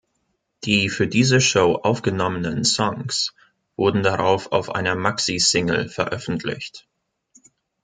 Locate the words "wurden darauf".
3.75-4.51